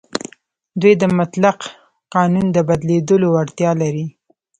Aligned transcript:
دوی 0.81 0.93
د 1.01 1.03
مطلق 1.17 1.57
قانون 2.15 2.45
د 2.51 2.57
بدلېدو 2.67 3.15
وړتیا 3.33 3.71
لري. 3.81 4.05